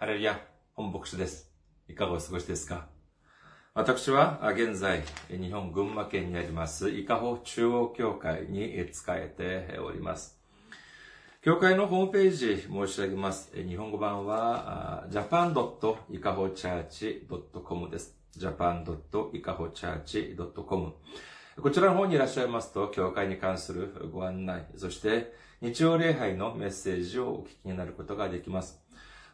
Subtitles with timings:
[0.00, 0.40] ハレルヤ、
[0.74, 1.50] 本牧師です。
[1.88, 2.86] いかがお過ごしですか？
[3.74, 10.38] 私は現在、日本群馬県にあります、伊香保中央教会に仕えております。
[11.42, 13.50] 教会のホームページ申し上げます。
[13.56, 18.16] 日本語版は japan.ikahochurch.com です。
[18.38, 20.92] japan.ikahochurch.com
[21.60, 28.80] こちらの方にいらっしゃいますと、教会に関するご案内、そして日曜礼拝のメッセージをお聞きになることができます。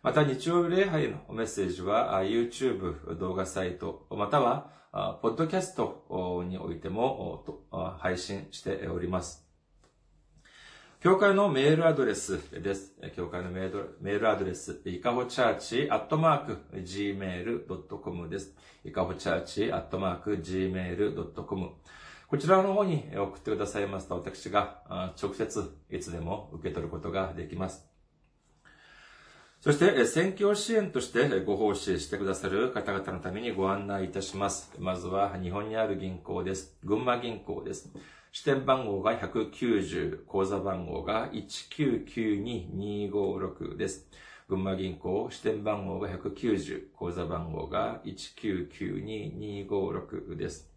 [0.04, 4.70] また、日曜礼拝のメッセージは YouTube 動画サイト、または、
[5.22, 7.42] ポッドキャストにおいても
[7.98, 9.48] 配信しております。
[11.00, 12.92] 教会のメールアドレスです。
[13.16, 18.54] 教会のメールアドレス、いかほチャーチアットマーク gmail.com です。
[18.84, 21.70] いかほチャーチアットマーク gmail.com
[22.28, 27.93] こちらの方に送ってくださいますと、私が直接いつでも受け取ることができます。
[29.64, 34.70] そして、選挙支援としてご奉仕してくださる方々のためにご案内いたします。
[34.78, 36.76] まずは、日本にある銀行です。
[36.84, 37.90] 群馬銀行です。
[38.30, 44.06] 支店番号が190、口座番号が1992256です。
[44.50, 50.68] 群馬銀行、支店番号が190、口座番号が1992256です。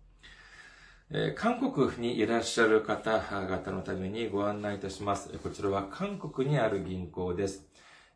[1.35, 5.37] 韓国にいらっしゃる方々のためにご案内いたします。
[5.39, 7.67] こちらは韓国にある銀行です。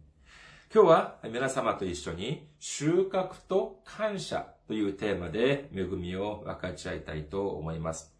[0.73, 8.19] 今日は皆様と一緒に収穫と感謝というテーマで恵みを分かち合いたいと思います。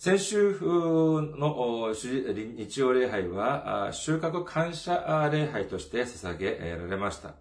[0.00, 7.34] 先週の日曜礼拝は収穫感謝礼拝として捧げられました。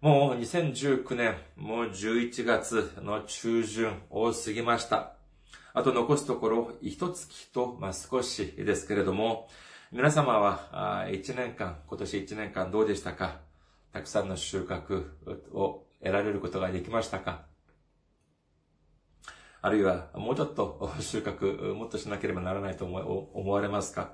[0.00, 5.12] もう2019年、もう11月の中旬を過ぎました。
[5.72, 9.48] あと残すところ一月と、まあ、少しですけれども、
[9.92, 13.38] 皆様は1年間、今年1年間どうでしたか？
[13.92, 15.04] たくさんの収穫
[15.52, 17.53] を得られることができましたか？
[19.64, 24.12] あるいは、もうちょっと 収穫、もっとしなければならないと思われますか？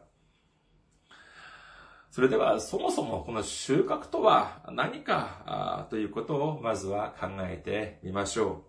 [2.13, 8.65] それでは、そもそもこの収穫とは何かということをまずは考えてみましょ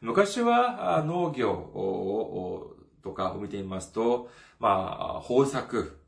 [0.00, 0.06] う。
[0.06, 5.98] 昔は農業とかを見てみますと、まあ、豊作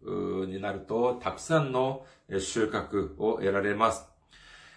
[0.48, 2.06] になると、たくさんの
[2.38, 4.08] 収穫を得られます。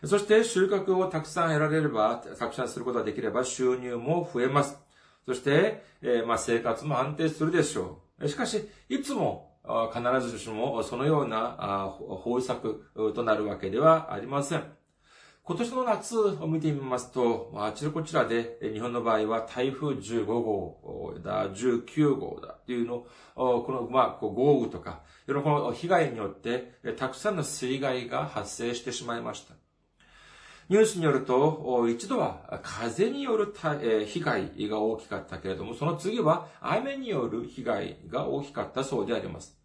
[0.03, 4.82] そして収穫をたくさん得られれば、たくさんすることができれば収入も増えます。
[5.25, 8.27] そして、えー、まあ生活も安定するでしょう。
[8.27, 9.53] しかし、いつも
[9.93, 12.83] 必ずしもそのような豊作
[13.15, 14.63] となるわけではありません。
[15.45, 23.05] 今年の夏を見てみますと、あちらこちらで日本の場合は台風15号だ、19号だっていうの、
[23.35, 29.55] この、まあ、豪雨とか、この被害によってたくさんの水害が発生してしまいました。
[30.69, 33.53] ニュースによると、一度は風による
[34.05, 39.57] 被害が大きかったけれども、その次は雨による被害が大きかったそうであります。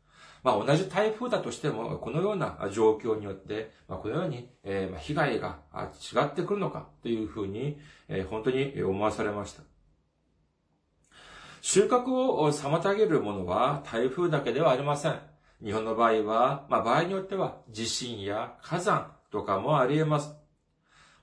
[0.42, 4.48] まあ同じ台風だとしても、このような状況によって、まあこのように、
[4.98, 7.78] 被害が違ってくるのかというふうに、
[8.08, 9.62] えー、本当に思わされました。
[11.60, 15.20] 収穫を妨げるものは台風だけではありません。
[15.62, 20.37] 日本の場合は、まあ場合によっては地震や火山とかもあり得ます。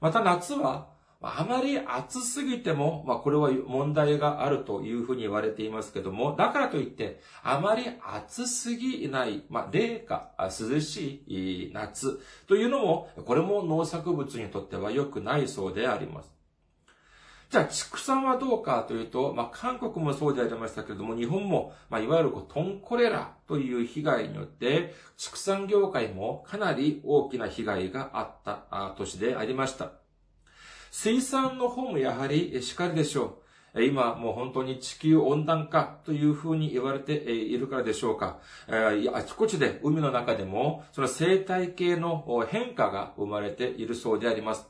[0.01, 0.87] また夏は
[1.21, 16.31] あまり暑すぎても、まあこれは問題があるというふうに言われていますけども、だからといって、あまり暑すぎない、まあ冷夏、涼しい夏というのも、これも農作物にとっては良くないそうであります。
[17.49, 29.91] じゃあ、畜産はどうかというと、まあ、韓国もそうでありましたけれども、日本も、まあ、いわゆるトンコレラという被害によって、畜産業界もかなり大きな被害があったあ年でありました。
[30.91, 33.39] 水産の方もやはりしかりでしょ
[33.75, 33.83] う。
[33.83, 38.39] 今もう本当に地球温暖化というふうに言われているからでしょうか。
[38.69, 44.69] あちこちで海の中でもその生態系の変化が生まれているそうであります。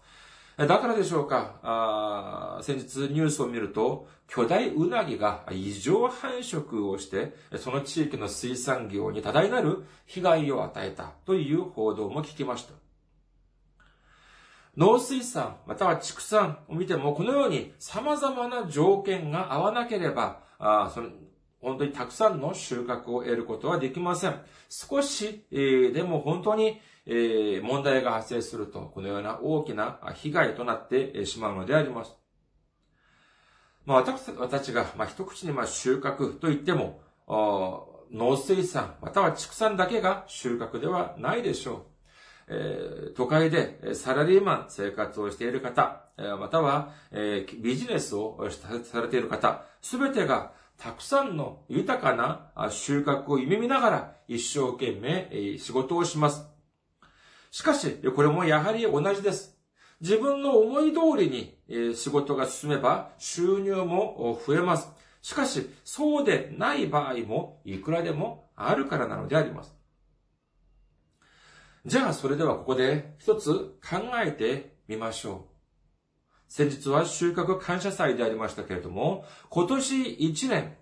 [0.57, 12.73] だからでしょうかあ、先日ニュースを見ると、巨大ウナギが異常繁殖をして、その地域の水産業に多大なる被害を与えたという報道も聞きました。
[14.77, 21.09] 農水産、または畜産を見ても、このように様々な条件が合わなければ、あその
[21.61, 24.39] 本当にたくさんの収穫を得ることはできません。
[24.69, 32.15] 少し、えー、でも本当に、えー、問題が発生すると、このような大きな被害となってしまうのであります。
[33.85, 37.01] まあ、私私が、まあ、一口にまあ収穫と言っても、
[38.11, 41.95] 農水産、または畜産だけが収穫ではないでしょう。
[42.47, 46.03] え都会でサラリーマン生活をしている方、
[46.39, 48.47] または、えビジネスを
[48.83, 56.54] されている方、すべてがたくさんの豊かな収穫を夢見ながら一生懸命仕事をします。
[57.55, 59.57] しかし、これもやはり同じです。
[60.01, 61.29] 自分の思い通り
[61.69, 64.89] に仕事が進めば収入も増えます。
[65.21, 69.73] しかし、そうでない場合もいくらでもあるからなのであります。
[71.85, 76.51] じゃあ、それではここで一つ考えてみましょう。
[76.51, 80.75] 先日は収穫感謝祭でありましたけれども、今年一年、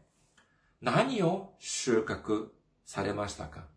[0.81, 2.47] 何を収穫
[2.83, 3.71] されましたか？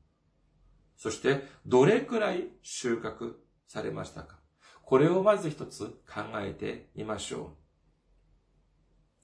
[0.97, 3.35] そして、どれくらい収穫
[3.67, 4.39] されましたか？
[4.83, 7.57] これをまず一つ考えてみましょ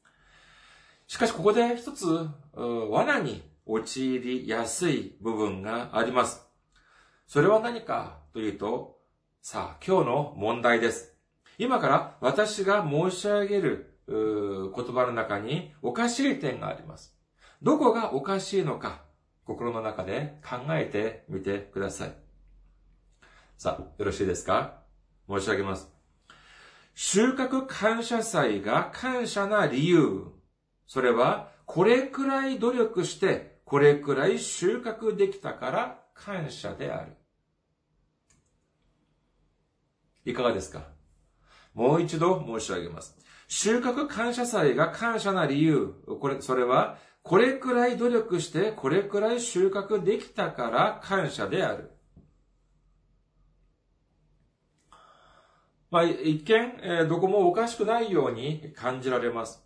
[0.06, 0.10] う。
[1.06, 2.06] しかし、ここで一つ、
[2.54, 6.46] 罠に陥りやすい部分があります。
[7.26, 8.98] それは何かというと、
[9.40, 11.16] さあ、今日の問題です。
[11.58, 17.16] 今から私が申し上げる言葉の中におかしい点があります。
[17.62, 19.04] どこがおかしいのか、
[19.44, 22.14] 心の中で考えてみてください。
[23.56, 24.82] さあ、よろしいですか？
[25.28, 25.88] 申し上げます。
[26.94, 30.26] 収穫感謝祭が感謝な理由。
[30.86, 37.12] それは、これくらい努力して、これくらい収穫できたから感謝である。
[40.24, 40.82] いかがですか？
[41.74, 43.16] もう一度申し上げます。
[43.48, 45.94] 収穫感謝祭が感謝な理由。
[46.20, 51.90] これ、それは、これくらい努力して、これくらい収穫できたから感謝である。
[55.90, 59.62] まあ、一見、えー、どこもおかしくないように感じられます。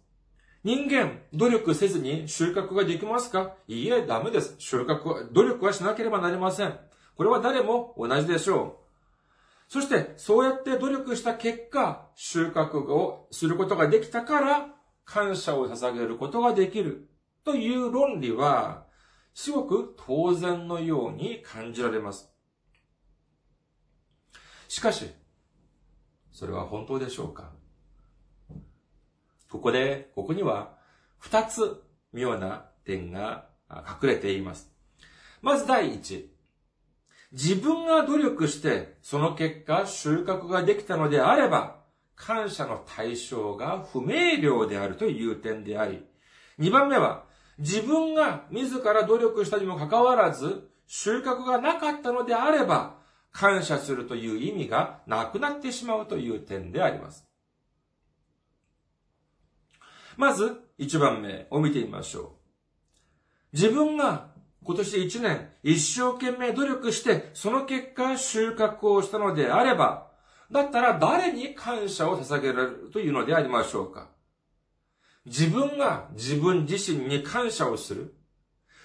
[0.64, 3.54] 人間、努力せずに収穫ができますか？
[3.68, 4.56] いいえ、ダメです。
[4.58, 6.76] 収穫は、努力はしなければなりません。
[7.16, 8.80] これは誰も同じでしょ
[9.68, 9.72] う。
[9.72, 14.68] そして、そうやって努力した結果、収穫をすることができたから、
[15.04, 17.08] 感謝を捧げることができる。
[17.46, 18.86] という論理は、
[19.32, 22.28] すごく当然のように感じられます。
[24.66, 25.08] しかし、
[26.32, 27.52] それは本当でしょうか？
[29.48, 30.76] ここで、ここには、
[31.18, 34.72] 二つ妙な点が隠れています。
[35.40, 36.34] まず第一。
[37.30, 41.76] 自分が努力して、その結果収穫ができたのであれば、
[42.16, 46.04] 感謝の対象が不明瞭であるという点であり、
[46.58, 47.25] 二番目は、
[47.58, 52.96] 自分が自ら努力したにもかかわらず、収穫がなかったのであれば、
[53.32, 57.26] 感謝するという意味がなくなってしまうという点であります。
[60.16, 62.30] まず、一番目を見てみましょう。
[63.52, 64.28] 自分が
[64.64, 70.10] 今年一年一生懸命努力して、その結果収穫をしたのであれば、
[70.50, 74.08] だったら誰に感謝を捧げられるというのでありましょうか
[75.26, 78.14] 自分が自分自身に感謝をする。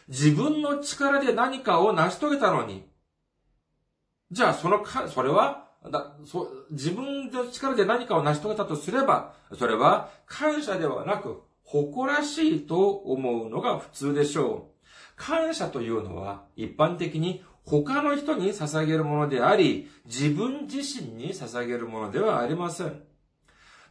[0.08, 2.90] 自分の力で何かを成し遂げたのに、
[4.32, 14.86] じゃあそのか、それは、だそ自分の力で何かを成し遂げたとすれば、それは感謝ではなく、誇らしいと思うのが普通でしょう。
[15.16, 23.11] 感謝というのは一般的に他の人に捧げるものであり、自分自身に捧げるものではありません。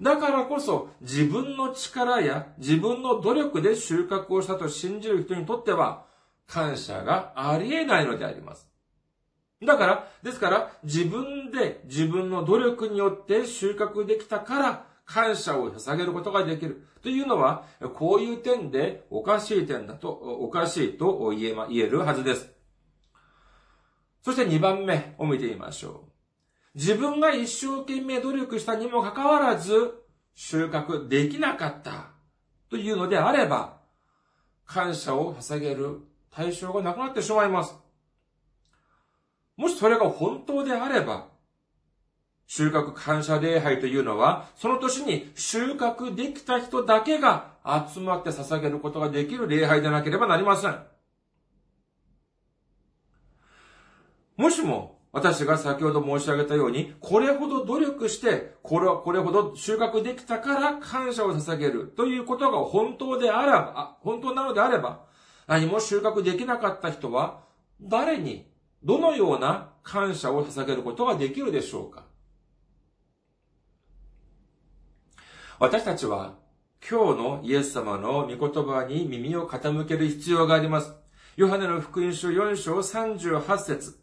[0.01, 6.07] だからこそ自分の力や自分の努力で収穫をしたと信じる人にとっては
[6.47, 8.71] 感謝がありえないのであります。
[9.63, 16.87] だから、ですから自分で自分の努力によって収穫できたから感謝を捧げることができる。
[17.03, 17.65] というのは、
[17.95, 22.51] こういう点でおかしい点だと、おかしいと言えま、言えるはずです。
[24.23, 26.10] そして2番目を見てみましょう。
[26.75, 29.95] 自分が一生懸命努力したにもかかわらず、
[30.35, 32.11] 収穫できなかった
[32.69, 33.79] というのであれば、
[34.65, 36.01] 感謝を捧げる
[36.31, 37.75] 対象がなくなってしまいます。
[39.57, 41.27] もしそれが本当であれば、
[42.47, 47.55] 収穫感謝礼拝というのは、その年に収穫できた人だけが
[47.93, 50.79] 集まって捧げることができる礼拝でなければなりません。
[54.37, 61.93] もしも、私が先ほど申し上げたように、これほど努力して、これこれほど収穫できたから感謝を捧げる。
[61.97, 65.05] ということが本当であれば、本当なのであれば、
[65.49, 67.41] 何も収穫できなかった人は、
[67.81, 68.49] 誰に、
[68.85, 72.05] どのような感謝を捧げることができるでしょうか。
[75.59, 76.37] 私たちは、
[76.89, 80.95] 今日のイエス様の御言葉に耳を傾ける必要があります。
[81.37, 84.00] ヨハネの福音書4章38節。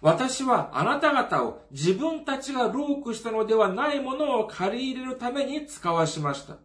[0.00, 6.56] 私はあなた方を自分たちがロークしたのではないものを借り入れるために使わしました。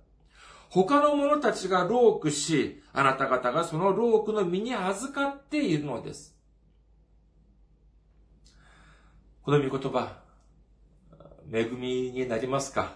[0.69, 6.35] 他の者たちがロークし、あなた方がそのロークの身に預かっているのです。
[9.41, 10.19] この御言葉、
[11.51, 12.93] 恵みになりますか？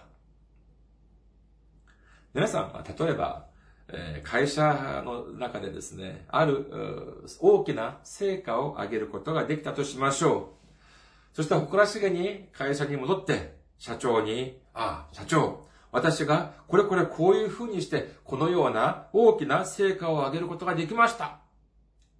[2.32, 3.47] 皆さん、例えば、
[3.90, 11.36] え会社の中でですね、ある大きな成果を上げることができたとしましょう。
[11.36, 21.38] そして誇らしげに会社に戻って、社長に、ああ、社長、私がこれこれこういうふうにして、このような大きな成果を上げることができました。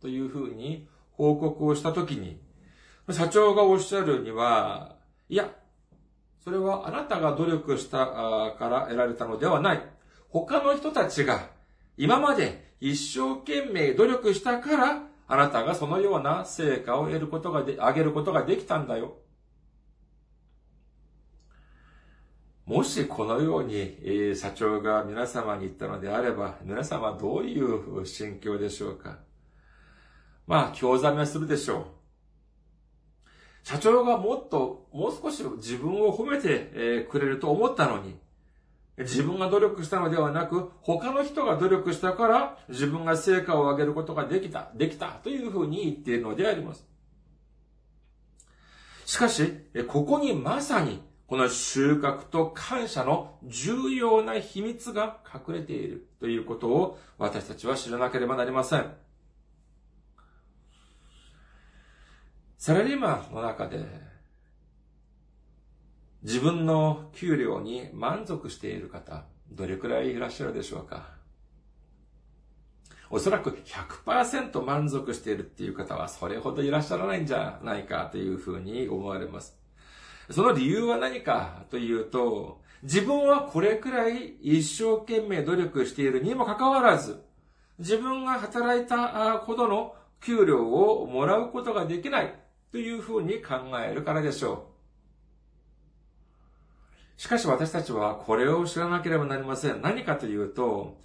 [0.01, 2.41] というふうに報告をしたときに、
[3.11, 4.97] 社長がおっしゃるには、
[5.29, 5.51] いや、
[6.43, 9.83] それはあなたが努力したから得られたのではない。
[10.31, 11.58] 他の人たちが
[11.99, 19.17] 今まで一生懸命努力したから、あなたがそのような成果を得ることがで、上げることができたんだよ。
[22.65, 29.19] もしこのように、社長が皆様に言ったのであれば、皆様どういう心境でしょうか
[30.47, 31.85] まあ、興ざめするでしょう。
[33.65, 38.17] 社長がもっと、もう少し自分を褒めてくれると思ったのに、
[38.99, 46.85] 自分が努力したのではなく、他の人が努力したから、自分が成果を上げることができた、できた、というふうに言っているのであります。
[49.07, 49.55] しかし、
[49.87, 58.91] ここにまさに、この収穫と感謝の重要な秘密が隠れているということを私たちは知らなければなりません。
[62.57, 64.08] サラリーマンの中で
[66.23, 71.11] 自分の給料に満足している方、どれくらいいらっしゃるでしょうか？
[73.11, 79.57] おそらく100%満足しているっていう方はそれほどいらっしゃらないんじゃないかというふうに思われます。
[80.31, 87.23] その理由は何かというと、自分はこれくらい一生懸命努力しているにもかかわらず、
[87.79, 92.35] 自分が働いたほどの給料をもらうことができない
[92.71, 94.78] というふうに考えるからでしょう。
[97.19, 99.83] しかし私たちはこれを知らなければなりません。
[99.83, 100.99] 何かというと、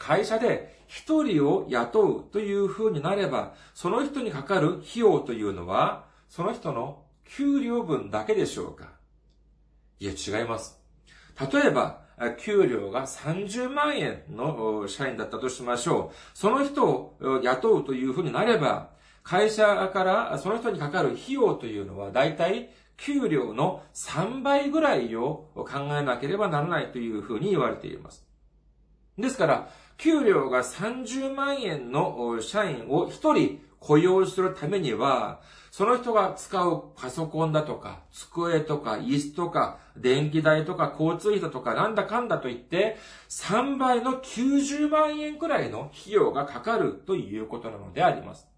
[0.00, 8.88] 会社で一人を雇うという風になれば、その人にかかる費用というのは、その人の給料分だけでしょうか
[10.00, 10.80] いや、違います。
[11.52, 12.02] 例えば、
[12.40, 16.36] 給料が30万円の社員だったとしましょう。
[16.36, 18.90] その人を雇うというふうになれば、
[19.22, 25.64] 会社からその人にかかる費用というのは、だいたい給料の3倍ぐらいを考
[25.98, 28.24] えなければならないというふうに言われています。
[29.18, 42.96] ですから、給料が30万円の社員を1人雇用するためには、その人が使うパソコンだとか、机とか、椅子とか、電気代とか、交通費だとか、なんだかんだと言って、
[43.28, 48.53] 3倍の90万円くらいの費用がかかるということなのであります。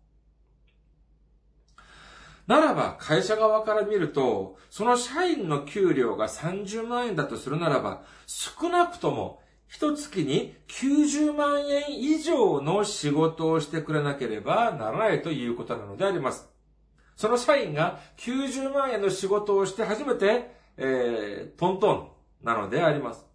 [2.47, 16.49] ならば、会社側から見ると、その社員の給料が30万円だとするならば、少なくとも、一月に90万円以上の仕事をしてくれなければならないということなのであります。
[17.17, 23.27] その社員が90万円の仕事をして初めて、えー、トントンなのであります。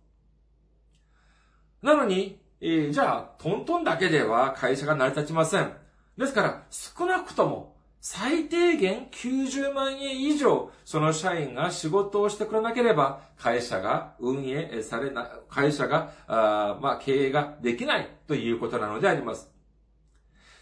[1.82, 5.74] なのに、えー、じゃあ、トントンだけでは会社が成り立ちません。
[6.18, 7.71] ですから、少なくとも
[8.04, 19.52] 最低限90万円以上、その社員が仕事をしてくれなければ、会社が運営されな、会社が、あまあ、経営ができないということなのであります。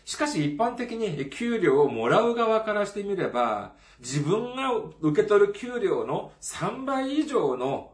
[0.04, 7.94] しかし一般的に給料をもらう側からしてみれば、自分が受け取る給料の3倍以上の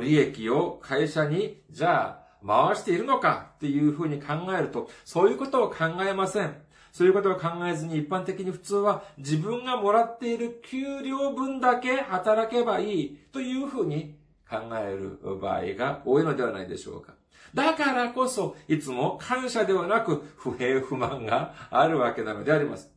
[0.00, 6.56] 利益を会社に、じゃあ、回しているのかっていうふうに考えると、そういうことを考えません。
[6.92, 14.14] そういうことを考えずに一般的に普通は自分がもらっている給料分だけ働けばいいというふうに
[14.48, 17.14] 考える場合が多いのではないでしょうか。
[17.54, 22.92] だからこそ、いつも感謝ではなく不平不満があるわけなのであります。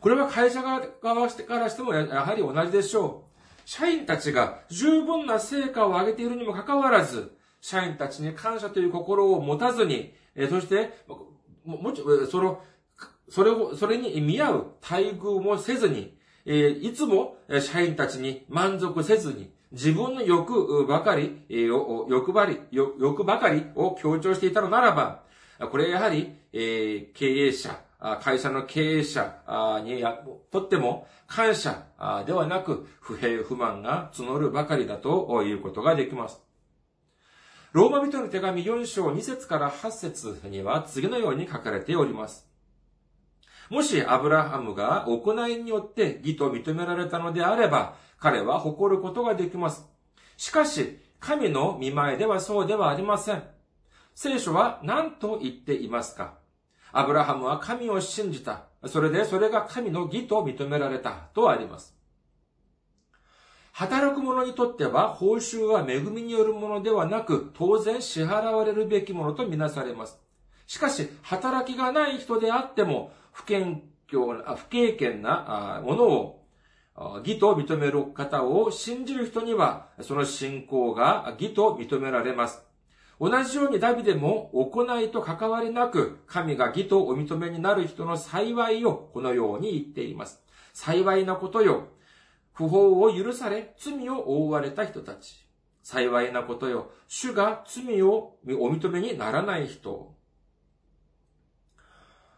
[0.00, 3.32] これは会社側からしてもやはり同じでしょう。
[3.64, 10.12] 社員たちが十分な成果を上げているにもかかわらず、社員たちに感謝という心を持たずに、
[10.50, 11.04] そして、
[11.64, 12.60] も、もちろん、その、
[13.28, 25.22] それを、それに見合う待遇もせずに、えいつも社員たちに満足せずに、自分の欲ばかり、欲張り、欲ばかりを強調していたのならば、
[25.70, 27.78] これやはり、え経営者、
[28.20, 30.04] 会社の経営者に
[30.50, 31.84] とっても感謝
[32.26, 36.42] ではなく不平不満が募るばかりだということができます。
[37.72, 42.46] ローマ人の手紙4章2節から8節には次のように書かれております。
[43.70, 49.88] もしアブラハムが行いによって義と認められたのであれば、彼は誇ることができます。
[50.36, 53.42] しかし、神の見前ではそうではありません。
[54.14, 56.34] 聖書は何と言っていますか？
[56.92, 58.64] アブラハムは神を信じた。
[58.84, 61.96] それでそれが神の義と認められたとあります。
[63.72, 70.20] 働く者にとっては報酬は恵みによるものではなく、当然支払われるべきものとみなされます。
[70.66, 76.42] しかし、働きがない人であっても、不健不経験なものを
[77.24, 82.62] 義と認める方を信じる人には、その信仰が義と認められます。
[83.18, 90.42] 同じようにダビデも行いと関わりなく、神が義とお認めになる人の幸いをこのように言っています。
[90.74, 91.88] 幸いなことよ。
[92.52, 95.46] 不法を許され、罪を覆われた人たち。
[95.82, 96.90] 幸いなことよ。
[97.08, 100.14] 主が罪をお認めにならない人。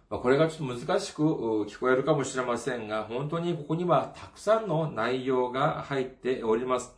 [0.08, 6.94] これがちょっと難しく聞こえるかもしれませんが、本当にここにはたくさんの内容が入っております。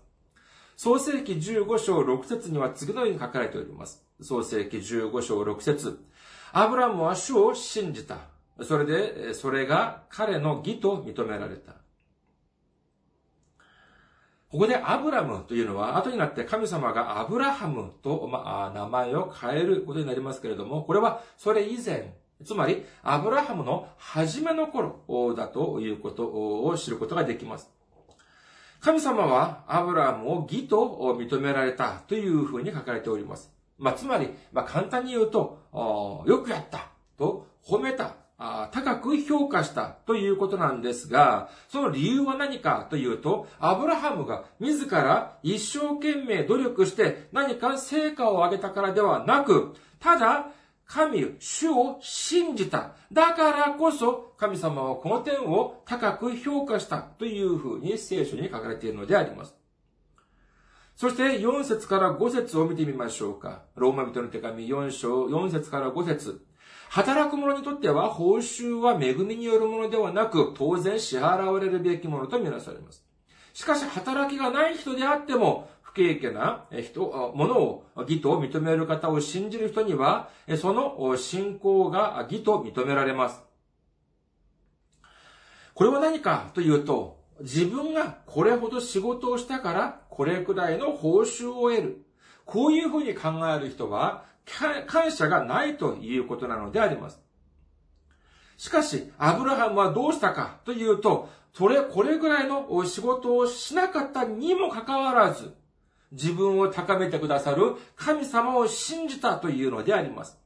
[0.76, 4.04] 創世記15章6節には次のように書かれております。
[4.20, 5.98] 創世記15章6節
[6.52, 8.18] アブラムは主を信じた。
[8.62, 11.72] それで、それが彼の義と認められた。
[14.56, 27.70] ここでアブラムというのは、後になって神様がアブラハムと、まあ、名前を変えることになりますけれども、これはそれ以前、つまり、アブラハムの初めの頃だということを知ることができます。
[28.80, 30.78] 神様はアブラハムを義と
[31.18, 33.52] 認められたというふうに書かれております。
[33.76, 35.58] まあ、つまり、まあ、簡単に言うと、
[36.26, 36.88] よくやった
[37.18, 50.48] と褒めた高く評価したということなんですが、その理由は何かというと、アブラハムが自ら一生懸命努力して何か成果を上げたからではなく、ただ、
[50.84, 52.92] 神、主を信じた。
[53.10, 59.56] だからこそ、神様はこの点を高く評価したというふうに聖書に書かれているのであります。
[60.94, 63.62] そして4節から5節を見てみましょうか。
[63.74, 66.46] ローマ人の手紙4章4節から5節
[66.88, 73.04] 働く者にとっては報酬は恵みによるものではなく、当然支払われるべきものとみなされます。
[73.52, 80.28] しかし、働きがない人であっても、不経験な人、ものを義と認める方を信じる人には、
[80.60, 83.42] その信仰が義と認められます。
[85.74, 92.06] これは何かというと、自分がこれほど仕事をしたから、これくらいの報酬を得る。
[92.46, 94.24] こういうふうに考える人は、
[94.86, 97.20] 感謝がないということなのであります。
[98.56, 105.54] しかし、アブラハムはどうしたかというと、それ、これぐらいの仕事をしなかったにもかかわらず、
[106.12, 110.38] 自分を高めてくださる神様を信じたというのであります。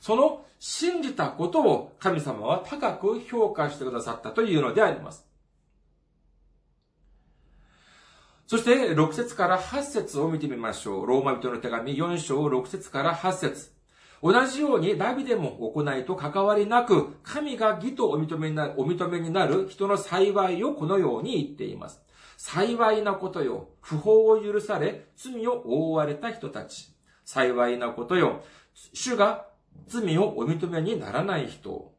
[0.00, 5.27] その信じたことを神様は高く評価してくださったというのであります。
[8.48, 11.06] そして、6節から8節を見てみましょう。
[11.06, 13.72] ローマ人の手紙4章6節から8節
[14.22, 22.00] 同じようにダビデも行いと関わりなく、神が義とお認めになる、お認めになる人の幸いをこのように言っています。
[22.38, 23.68] 幸いなことよ。
[23.82, 26.90] 不法を許され、罪を覆われた人たち。
[27.26, 28.42] 幸いなことよ。
[28.94, 29.44] 主が
[29.88, 31.92] 罪をお認めにならない人。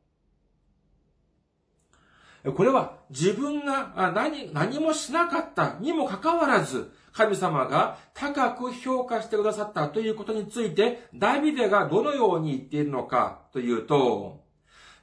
[2.56, 14.44] これは自分が何、何もしなかったにもかかわらず、神様が高く評価してくださったということについて、ダビデがどのように言っているのかというと、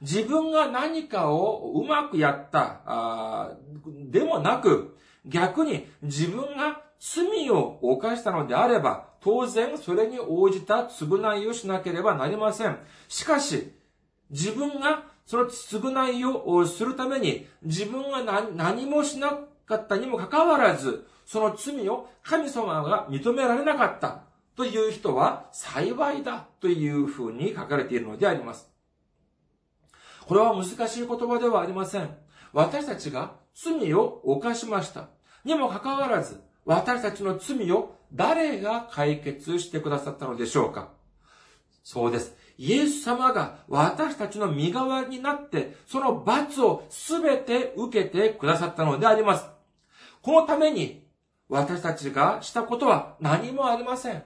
[0.01, 3.51] 自分が何かをうまくやった、
[3.85, 12.77] でもなく、逆に自分が罪を犯したのであれば、当然それに応じた償いをしなければなりません。
[13.07, 13.73] しかし、
[14.29, 18.23] 自分がその償いをするために、自分が
[18.55, 24.21] 何もしなかったにもかかわらず、その罪を神様が認められなかった
[24.55, 28.69] という人は幸いだというふうに書かれているのであります。
[30.25, 32.09] これは難しい言葉ではありません。
[32.53, 35.09] 私たちが罪を犯しました。
[35.43, 40.89] にもかかわらず、私たちの罪を誰が解決してくださったのでしょうか
[41.83, 42.36] そうです。
[42.57, 49.45] イエス様が私たちの身代わりになって、その罰をすべて受けてくださったのであります。
[50.21, 51.07] このために
[51.49, 54.23] 私たちがしたことは何もありません。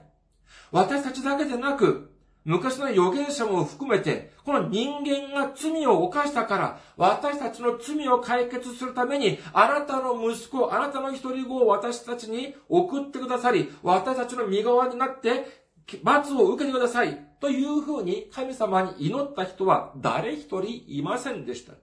[0.70, 2.10] 私たちだけでなく、
[2.44, 15.61] 昔の預言者も含めて、この人間が罪を犯したから、私たちの罪を解決するために、あなたの息子、あなたの一人子を私たちに送ってくださり、私たちの身代わりになって、
[16.02, 17.18] 罰を受けてください。
[17.40, 21.74] というふうに神様に祈った人は誰一人いませんでした。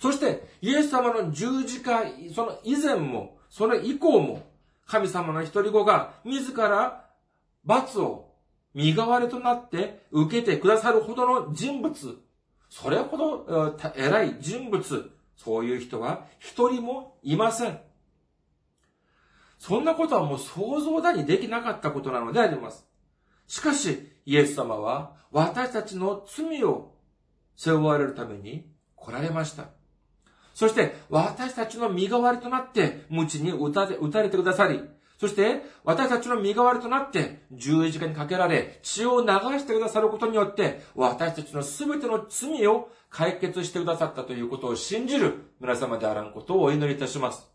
[0.00, 2.02] そして、イエス様の十字架、
[2.34, 4.50] その以前も、それ以降も、
[4.84, 7.08] 神様の一人子が自ら
[7.64, 8.32] 罰を
[8.74, 11.94] 身代わりとなって受けてくださるほどの人物、
[12.68, 17.78] それほど偉い人物、そういう人は一人もいません。
[19.62, 22.84] そんなことはもう想像だにできなかったことなのであります。
[23.46, 26.96] しかし、イエス様は私たちの罪を
[27.54, 29.66] 背負われるために来られました。
[30.52, 34.82] そして、私たちの身代わりとなって、無知に打たれ打たれてくださり、
[35.16, 39.28] そして、私たちの身代わりとなって、十字架にかけられ、血を流
[39.60, 47.51] してくださることによって、私たちのすべての罪を解決してくださったということを信じる皆様であらんことをお祈りいたします。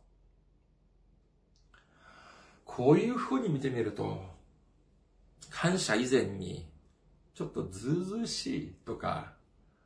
[2.78, 4.24] こういうふうに見てみると、
[5.50, 6.70] 感謝以前に、
[7.34, 9.34] ちょっとずうずうしいとか、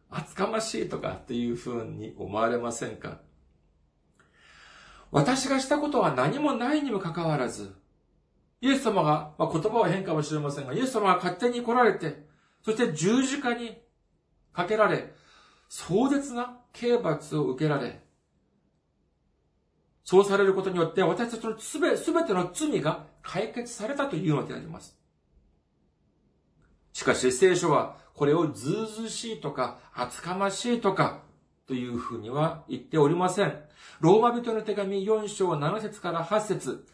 [0.10, 3.22] 厚かましいとかっていうふうに思われませんか？
[5.10, 7.74] 私がしたことは何もないにもかかわらず、
[8.60, 12.26] イエス様が、まあ、言葉は変かもしれませんが、イエス様が勝手に来られて、
[12.62, 13.78] そして十字架に
[14.52, 15.14] かけられ、
[15.70, 18.04] 壮絶な刑罰を受けられ、
[20.04, 24.98] そうされることによって私たちのすべ、すべての罪が解決されたというのであります。
[26.94, 31.22] しかし聖書はこれをずうずしいとか厚かましいとか
[31.68, 33.54] というふうには言っておりません。
[34.00, 36.86] ローマ人の手紙4章7節から8節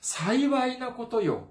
[0.00, 1.48] 幸いなことよ。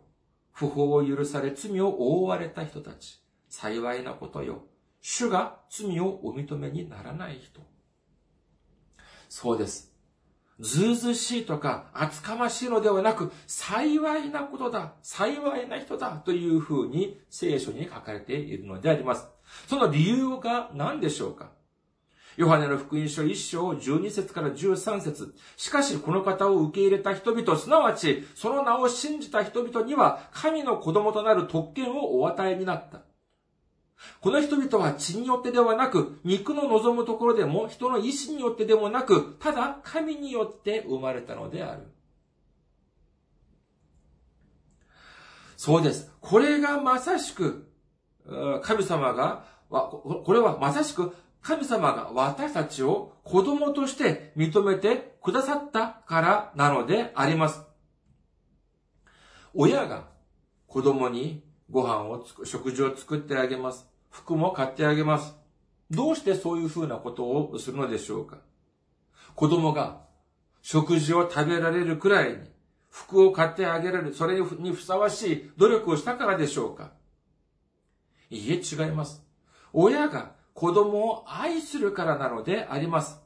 [0.51, 3.21] 不法を許され罪を覆われた人たち。
[3.49, 4.63] 幸いなことよ。
[5.01, 7.62] 主が罪をお認めにならない人。
[9.30, 9.94] そうです。
[10.59, 19.27] ずうずしいとか厚かましいのではなく、幸いなことだ、幸いな人だというふうに聖書に書かれているのであります。
[19.67, 21.51] その理由が何でしょうか？
[22.37, 33.01] ヨハネの福音書1章12節から13節しかしこの方を受け入れた人々、すなわちその名を信じた人々には神の子供となる特権をお与えになった。
[34.21, 41.84] この人々は血によってではなく、肉の望むところでも、人の意志によってでもなく、ただ神によって生まれたのである。
[45.58, 46.12] そうです。
[46.21, 47.69] これがまさしく、
[48.62, 57.62] 神様が、これはまさしく神様が私たちを子供として認めてくださったからなのであります。
[59.53, 60.08] 親が
[60.65, 63.88] 子供にご飯をつく食事を作ってあげます。
[64.10, 65.36] 服も買ってあげます。
[65.91, 68.38] どうしてそういうふうなことをするのでしょうか
[69.36, 70.01] 子供が
[70.62, 72.38] 食事を食べられるくらいに
[72.89, 76.91] 服を買ってあげられる、それにふさわしい努力をしたからでしょうか
[78.30, 79.21] いいえ、違います。
[79.73, 83.19] 親が子供を愛するからなのであります。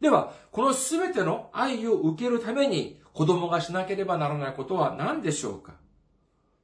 [0.00, 5.74] では、このすべての愛を受けるために子供がしなければならないことは何でしょうか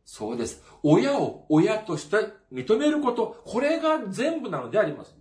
[0.05, 0.63] そうです。
[0.83, 2.17] 親を親として
[2.53, 5.15] 認めること、これが全部なのであります。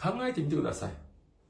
[0.00, 0.92] 考えてみてください。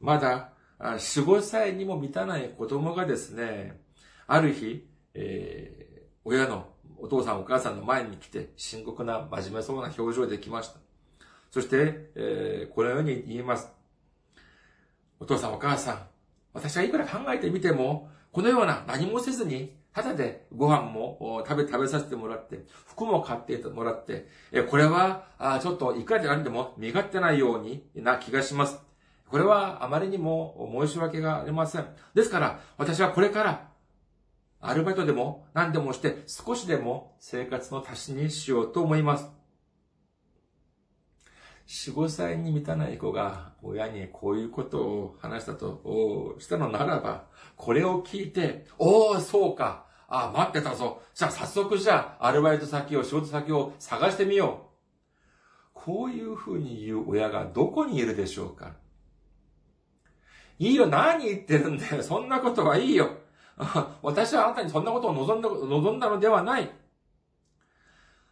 [0.01, 3.81] まだ、4、5歳にも満たない子供がですね、
[4.27, 6.69] ある日、えー、親の
[6.99, 10.79] お父さんお母さんの前に来て、深刻な真面目そうな表情で来ました。
[11.51, 13.71] そして、えー、このように言います。
[15.19, 16.07] お父さんお母さん、
[16.53, 24.27] 私はいくら考えてみても、このような何もせずに、ただでご飯も食べ、食べさせてもらって、服も買ってもらって、
[24.71, 25.27] これは、
[25.63, 28.81] ちょっといくらであんでも身勝手ないようにな気がします。
[29.29, 31.87] これはあまりにも申し訳がありません。
[32.15, 33.69] ですから、私はこれから、
[34.61, 39.42] アルバイトでも何でもして少しでも生活の足しにしようと思います。
[41.67, 47.25] 4、5歳に満たない子が親にこういうことを話したとしたのならば、
[47.57, 49.87] これを聞いて、おお、そうか。
[50.09, 51.01] あ、待ってたぞ。
[51.15, 54.73] じゃあ早速じゃあ、アルバイト先を、仕事先を探してみよう。
[55.73, 58.75] こういうふうに言う親がどこにいるでしょうか
[60.59, 62.03] いいよ、何言ってるんだよ。
[62.03, 63.11] そんなことはいいよ。
[64.03, 66.71] 私はあなたにそんなことを望んだ、望んだのではない。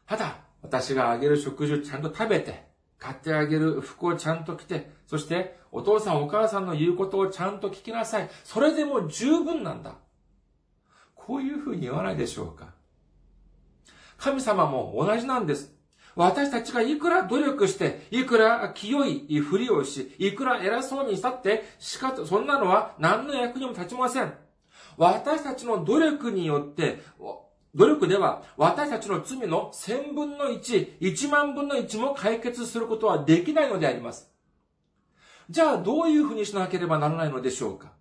[0.06, 2.69] ただ、私があげる食事をちゃんと食べて、
[3.00, 8.28] 買ってあげる服をちゃんと着て、そしてお父さんお母さんの言うことをちゃんと聞きなさい。
[8.44, 9.94] それでも十分なんだ。
[11.14, 12.74] こういうふうに言わないでしょうか。
[14.18, 15.74] 神様も同じなんです。
[16.14, 24.34] 私たちがいくら努力して、いくら清いふりをし、いくら偉そうにしたって、しかと、そんなのは何の役にも立ちません。
[24.96, 27.02] 私たちの努力によって、
[27.74, 34.30] 努力では私たちの罪の千分の一、一万分の一も解決することはできないのであります。
[35.48, 37.92] じゃあどういうふうにしなければならないのでしょうか？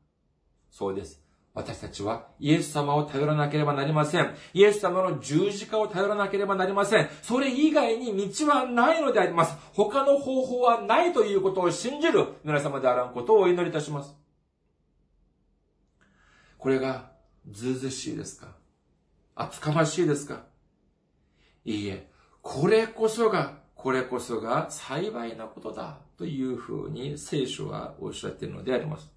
[0.69, 1.21] そうです。
[1.53, 4.35] 私たちはイエス様を頼らなければなりません。
[4.53, 7.09] イエス様の十字架を頼らなければなりません。
[7.23, 9.57] それ以外に道はないのであります。
[9.73, 14.15] 他の方法はないということを信じる皆様であらんことをお祈りいたします。
[16.59, 17.09] これが
[17.49, 18.58] ずうずしいですか？
[19.41, 20.43] 厚かましいですか？
[21.63, 22.09] いいえ、
[22.41, 29.09] これこそが、これこそが幸いなことだというふうに聖書はおっしゃっているのであります。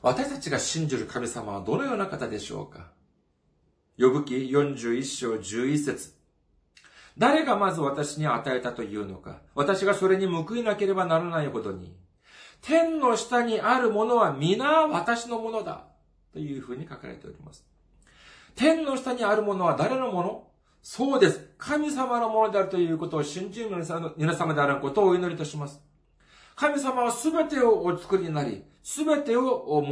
[0.00, 2.92] 私たちが信じる神様はどのような方でしょうか？
[3.98, 6.14] 呼ぶ記41章11節。
[7.18, 9.40] 誰がまず私に与えたというのか？
[9.56, 11.96] 私がそれに報いなければならないほどに。
[12.60, 15.86] 天の下にあるものは皆私のものだ。
[16.36, 17.64] というふうに書かれております。
[18.56, 20.46] 天の下にあるものは誰のもの？
[20.82, 21.48] そうです。
[21.56, 23.70] 神様のものであるということを信じる
[24.18, 25.80] 皆様であることをお祈りいたします。
[26.54, 29.82] 神様は全てをお作りになり、全てを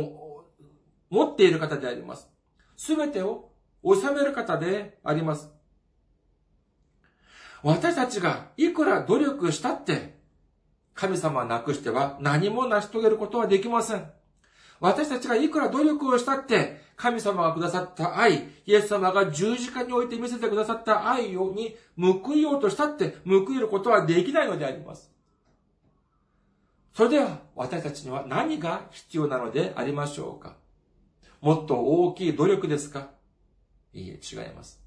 [1.09, 2.29] 持っている方であります。
[2.77, 3.49] 全てを
[3.83, 5.49] 治める方であります。
[7.63, 10.19] 私たちがいくら努力したって、
[10.95, 14.11] 神様はなくしては何も成し遂げることはできません。
[14.81, 25.11] 私たちがいくら努力をしたって、神様がくださった愛、イエス様が十字架において見せてくださった愛に報いようとしたって、報いることはできないのであります。
[26.93, 30.57] それでは、私たちには何が必要なのでありましょうか？
[31.41, 33.09] もっと大きい努力ですか？
[33.93, 34.81] いいえ、違います。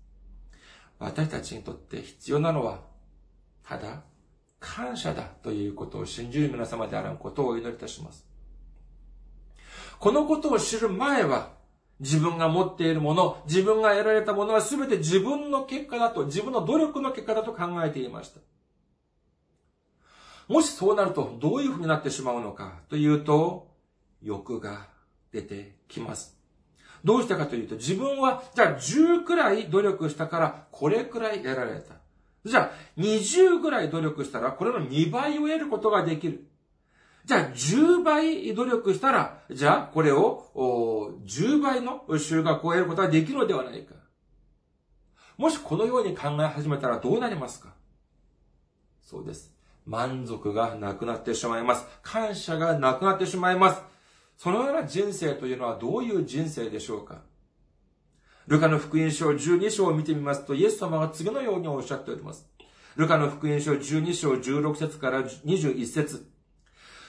[1.00, 2.82] 私たちにとって必要なのは、
[3.64, 4.04] ただ、
[4.60, 8.27] 感謝だということを信じる皆様であることをお祈りいたします。
[10.00, 11.56] このことを知る前は、
[12.00, 18.40] 自分が持っているもの、自分が得られたものは全て自分の結果だと、自分の努力の結果だと考えていました。
[20.48, 23.68] もしそうなると、どういうふうになってしまうのかというと、
[24.22, 24.88] 欲が
[25.32, 26.38] 出てきます。
[27.04, 31.96] どうしたかというと、自分は、じゃあ10くらい努力したから、これくらい得られた。
[32.46, 36.48] じゃあ、20くらい努力したら、これの2倍を得ることができる。
[37.28, 43.96] じゃあ、10倍努力したら、じゃあ、これを、10倍の収穫を得ることができるのではないか。
[45.36, 47.74] もしこのように考え始めたらどうなりますか？
[49.02, 49.54] そうです。
[49.86, 51.86] 満足がなくなってしまいます。
[52.02, 53.82] 感謝がなくなってしまいます。
[54.38, 57.24] そのような人生というのはどういう人生でしょうか？
[58.48, 62.48] ルカの福音書12章を見てみますと、イエス様は次のようにおっしゃっております。
[62.96, 66.26] ルカの福音書12章16節から21節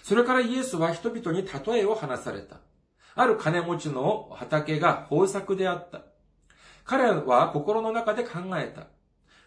[0.08, 2.56] それからイエスは人々に例えを話された。
[3.14, 6.00] ある金持ちの畑が豊作であった。
[6.86, 8.86] 彼は心の中で考えた。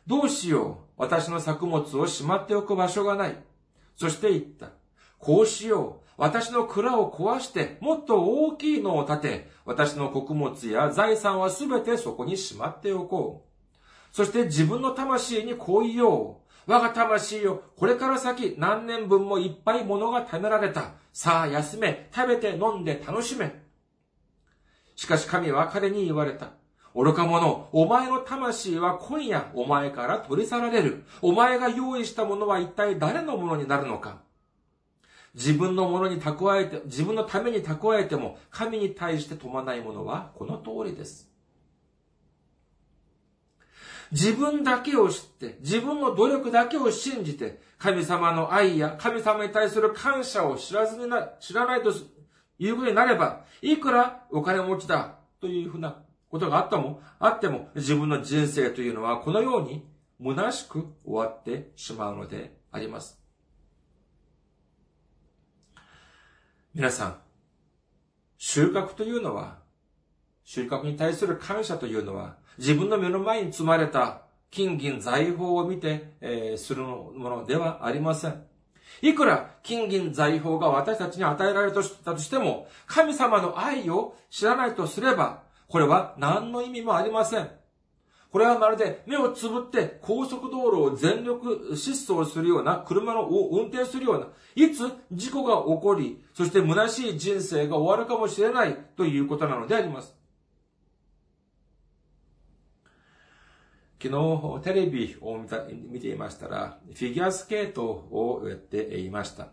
[0.05, 1.01] どうしよう。
[1.01, 3.37] 私の作物をしまっておく場所がない。
[3.95, 4.69] そして言った。
[5.17, 6.11] こうしよう。
[6.17, 13.50] 私の蔵を壊して、もっと大きいのを建て、私の穀物や財産はすべてそこにしまっておこう。
[14.11, 16.41] そして自分の魂にこう言おう。
[16.67, 20.91] 我が魂よ、これから先何年分もいっぱい物が貯められた。
[21.11, 23.61] さあ休め、食べて飲んで楽しめ。
[24.95, 26.51] しかし神は彼に言われた。
[26.93, 31.03] 愚か者、お前の魂は今夜お前から取り去られる。
[31.21, 34.21] お前が用意したものは一体誰のものになるのか
[35.33, 41.30] 自分のものに蓄えて、自分のために蓄えても、神に対して富まないものはこの通りです。
[44.11, 51.91] 自分だけを知って、自分の努力だけを信じて、神様の愛や神様に対する感謝を知らずにな、知らないと
[52.59, 59.85] いうことになれば、いくらお金持ちだというふうなことがあったも、あっても、自分の人生というのはこのように
[60.21, 63.21] 虚しく終わってしまうのであります。
[66.73, 67.17] 皆さん、
[68.37, 69.59] 収穫というのは、
[70.43, 74.21] 収穫に対する感謝というのは、自分の目の前に積まれた
[74.51, 78.43] 金銀財宝を見て、えー、するものではありません。
[79.01, 87.49] いくら金銀財宝が私たちに与えられたとしても、神様の愛を知らないとすれば、これは何の意味もありません。
[88.31, 100.20] これはまるで目をつぶって高速道路を全力疾走するような、車の運転するような、いつ事故が起こり、そして虚しい人生が終わるかもしれないということなのであります。
[104.01, 105.37] 昨日テレビを
[105.87, 109.49] 見ていましたら、フィギュアスケートをやっていました。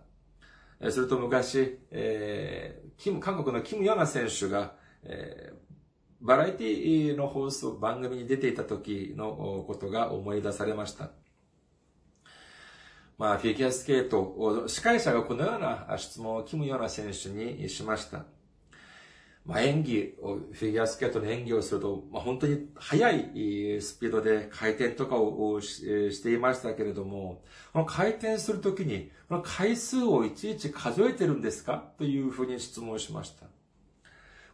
[0.90, 11.10] すると昔、えー、キム、韓国のキム・ヨナ選手が、えー、バラエティの放送、番組に出ていた時のことが思い出されました。
[13.18, 18.24] まあ、フィギュアスケートを、司会者がこのような質問をキム・ヨナ選手にしました。
[19.48, 31.82] まあ、演技を、フィギュアスケートの演技をすると、まあ、本当に速いスピードで回転とかをしていましたけれども、この回転するときに、この回数をいちいち数えてるんですか？
[31.96, 33.46] というふうに質問しました。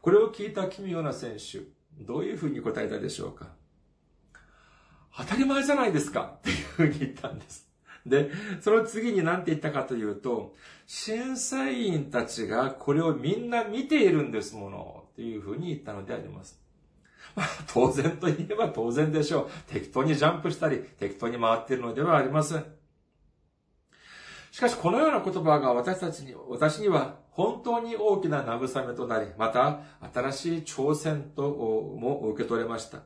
[0.00, 1.62] これを聞いた奇妙な選手、
[2.00, 3.48] どういうふうに答えたでしょうか？
[5.16, 6.37] 当たり前じゃないですか？
[6.38, 7.63] っていうふうに言ったんです。
[8.07, 10.55] で、その次に何て言ったかというと、
[10.87, 16.61] 審査員たちがこれをみんな見ているんですもの、っていうふうに言ったのであります。
[17.37, 19.73] まあ、当然と言えば当然でしょう。
[19.73, 22.64] 適当にジャンプしたり、適当に回っているのではありません。
[24.51, 29.81] しかし、このような言葉が私たちに、私には本当に大きな慰めとなり、また
[30.12, 33.03] 新しい挑戦とも受け取れました。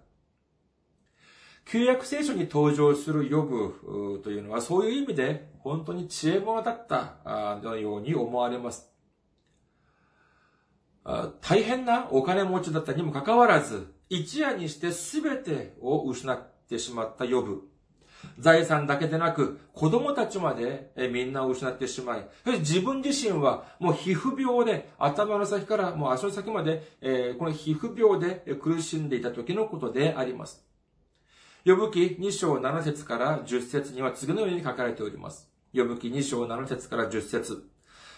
[1.70, 8.90] 旧約聖書に登場するヨブというのはそういう意味で本当に知恵者だったのように思われます。
[11.42, 17.62] 大変なお金持ちだったにもかかわらず、一夜にして全てを失ってしまったヨブ。
[18.38, 22.28] 財産だけでなく、子供たちまでみんなを失ってしまい、
[22.60, 30.67] 自分自身はもう皮膚病で、頭の先からもう足の先まで、この皮膚病で苦しんでいた時のことであります。
[31.66, 35.48] 呼ぶ記2章7節から10節には次のように書かれております。
[35.74, 37.64] 呼ぶ記2章7節から10節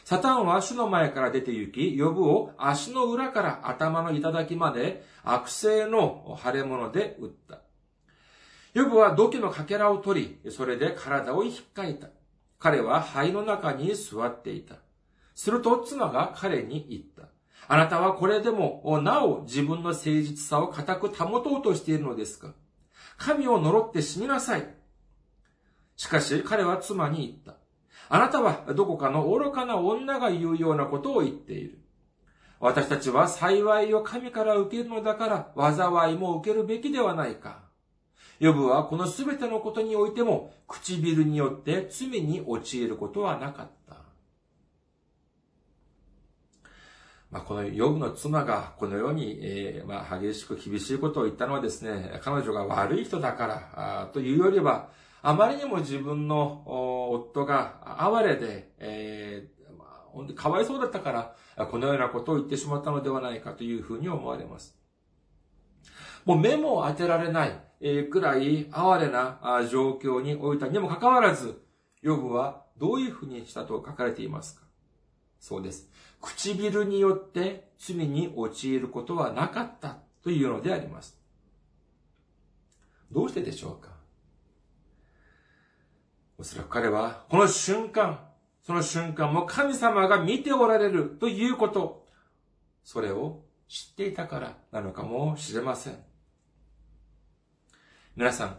[0.05, 7.61] サタンは主の前から出て行き、呼ぶを足の裏から頭の頂まで悪性の腫れ物で打った。
[8.73, 12.09] ヨブは土器のかけらを取り、それで体を引っかいた。
[12.59, 14.77] 彼は肺の中に座っていた。
[15.35, 17.33] すると妻が彼に言った。
[17.67, 22.55] あなたはこれでも、なお自分の誠実さを固く保とうとしているのですか？
[23.21, 24.67] 神を呪って死になさい。
[25.95, 27.61] しかし彼は妻に言った。
[28.09, 31.79] あなたはどこかの愚かな女が言うようなことを言っている。
[32.61, 37.61] 私たちは幸いを神から受けるのだから、災いも受けるべきではないか。
[38.39, 43.97] ヨブはこの全てのことにおいても唇によって罪に陥ることはなかった。
[47.31, 54.89] まあ、このヨブの妻がこのように、えー、まあ、激しく厳しいことを言ったのはですね、彼女が悪い人だからというよりは、
[55.23, 56.65] あまりにも自分の
[57.13, 64.77] 夫が哀れで、えー、かわいそうだったから、このようなことを言ってしまったのではないかというふうに思われます。
[66.25, 67.61] もう目も当てられない
[68.11, 69.39] くらい哀れな
[69.71, 71.63] 状況に置いたにもかかわらず、
[72.03, 74.63] ヨブはどういうふうにしたと書かれていますか？
[75.41, 75.91] そうです。
[76.21, 81.19] 唇によって罪に陥ることはなかったというのであります。
[83.11, 83.91] どうしてでしょうか？
[86.39, 88.21] おそらく彼は、この瞬間、
[88.63, 92.07] その瞬間も神様が見ておられるということ、
[92.85, 95.99] それを知っていたからなのかもしれません。
[98.17, 98.59] 皆さん、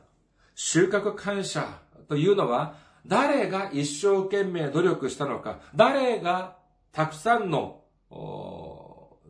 [0.56, 2.76] 収穫感謝というのは、
[3.06, 6.58] 誰が一生懸命努力したのか、誰が
[6.92, 7.82] たくさんの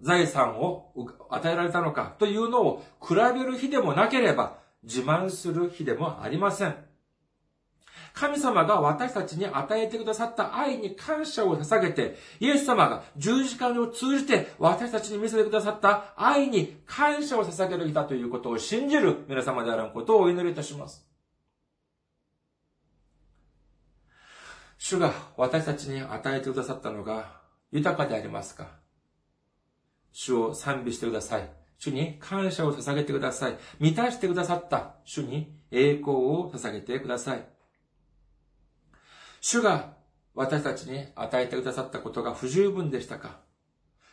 [0.02, 0.92] 財産を
[1.30, 6.76] 与えられたのかというのを比べる日でもなければ自慢する日でもありません。
[8.14, 21.08] 神様が私たちに与えてくださった愛に感謝を捧げて、イエス様が十字架を通じて私たちに見せてくださった愛に感謝を捧げる日だということを信じる皆様であることをお祈りいたします。
[24.78, 27.41] 主が私たちに与えてくださったのが
[27.72, 28.68] 豊かでありますか？
[30.12, 31.50] 主を賛美してください。
[31.80, 33.58] 主に感謝を捧げてください。
[33.80, 37.46] 満たしてくださった主に栄光を捧げてください。
[39.40, 39.94] 主が
[40.36, 43.40] 私たちに与えてくださったことが不十分でしたか？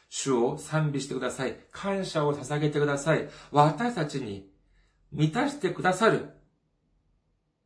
[0.09, 1.57] 主を賛美してください。
[1.71, 3.29] 感謝を捧げてください。
[3.51, 4.49] 私たちに
[5.13, 6.31] 満たしてくださる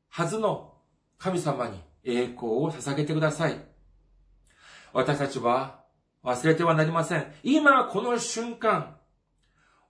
[0.08, 0.74] はずの
[1.18, 3.56] 神様に栄光を捧げてください。
[4.92, 5.81] 私たちは
[6.24, 7.32] 忘れてはなりません。
[7.42, 8.96] 今この瞬間、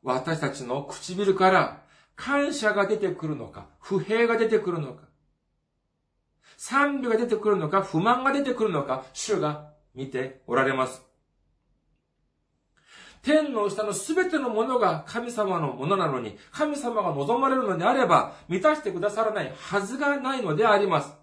[0.02, 1.82] 私たちの唇から
[2.16, 5.08] 感謝が出てくるのか、不平が出てくるのか、
[6.56, 11.02] 賛美が出てくるのか、不満が出てくるのか、主が見ておられます。
[13.22, 21.14] 天の下のすべてのものが神様のものなのに、神様が望まれるのであれば、満たしてくださらないはずがないのであります。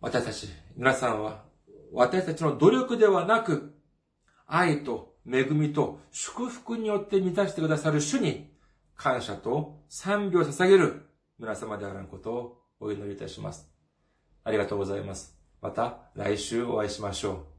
[0.00, 1.51] 私たち、皆さんは、
[1.92, 3.74] 私たちの努力ではなく、
[4.46, 8.50] 愛と恵みと祝福によって満たしてくださる主に、
[8.96, 11.06] 感謝と賛美を捧げる
[11.38, 13.68] 皆様であらんことをお祈りいたします。
[14.44, 15.36] ありがとうございます。
[15.60, 17.51] また来週お会いしましょう。